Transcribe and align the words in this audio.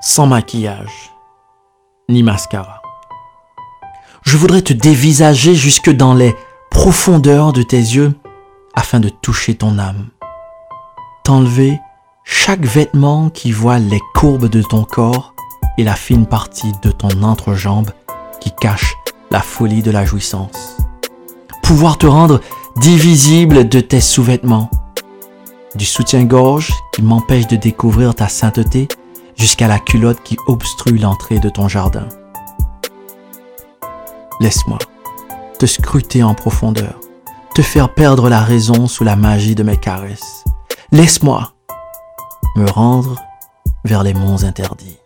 sans 0.00 0.26
maquillage, 0.26 1.12
ni 2.08 2.22
mascara. 2.22 2.82
Je 4.22 4.36
voudrais 4.36 4.62
te 4.62 4.72
dévisager 4.72 5.54
jusque 5.54 5.90
dans 5.90 6.14
les 6.14 6.34
profondeurs 6.70 7.52
de 7.52 7.62
tes 7.62 7.76
yeux 7.76 8.14
afin 8.74 9.00
de 9.00 9.08
toucher 9.08 9.54
ton 9.54 9.78
âme. 9.78 10.08
T'enlever 11.24 11.80
chaque 12.24 12.64
vêtement 12.64 13.30
qui 13.30 13.52
voit 13.52 13.78
les 13.78 14.00
courbes 14.14 14.48
de 14.48 14.62
ton 14.62 14.84
corps 14.84 15.34
et 15.78 15.84
la 15.84 15.94
fine 15.94 16.26
partie 16.26 16.72
de 16.82 16.90
ton 16.90 17.22
entrejambe 17.22 17.90
qui 18.40 18.50
cache 18.50 18.94
la 19.30 19.40
folie 19.40 19.82
de 19.82 19.90
la 19.90 20.04
jouissance. 20.04 20.76
Pouvoir 21.62 21.98
te 21.98 22.06
rendre 22.06 22.40
divisible 22.76 23.68
de 23.68 23.80
tes 23.80 24.00
sous-vêtements, 24.00 24.70
du 25.74 25.84
soutien-gorge 25.84 26.72
qui 26.92 27.02
m'empêche 27.02 27.46
de 27.46 27.56
découvrir 27.56 28.14
ta 28.14 28.28
sainteté 28.28 28.88
jusqu'à 29.36 29.68
la 29.68 29.78
culotte 29.78 30.22
qui 30.22 30.36
obstrue 30.46 30.98
l'entrée 30.98 31.38
de 31.38 31.48
ton 31.48 31.68
jardin. 31.68 32.08
Laisse-moi 34.40 34.78
te 35.58 35.66
scruter 35.66 36.22
en 36.22 36.34
profondeur, 36.34 37.00
te 37.54 37.62
faire 37.62 37.94
perdre 37.94 38.28
la 38.28 38.40
raison 38.40 38.86
sous 38.86 39.04
la 39.04 39.16
magie 39.16 39.54
de 39.54 39.62
mes 39.62 39.78
caresses. 39.78 40.44
Laisse-moi 40.92 41.52
me 42.56 42.68
rendre 42.70 43.16
vers 43.84 44.02
les 44.02 44.14
monts 44.14 44.44
interdits. 44.44 44.98